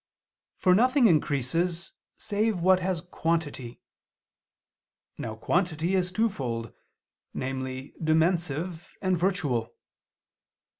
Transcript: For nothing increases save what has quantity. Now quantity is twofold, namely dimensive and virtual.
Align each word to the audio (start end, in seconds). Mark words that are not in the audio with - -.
For 0.57 0.73
nothing 0.73 1.05
increases 1.05 1.93
save 2.17 2.59
what 2.59 2.79
has 2.79 3.01
quantity. 3.01 3.81
Now 5.19 5.35
quantity 5.35 5.93
is 5.93 6.11
twofold, 6.11 6.73
namely 7.35 7.93
dimensive 8.03 8.93
and 8.99 9.15
virtual. 9.15 9.75